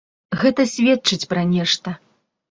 Гэта 0.43 0.63
сведчыць 0.69 1.27
пра 1.33 1.43
нешта. 1.51 1.93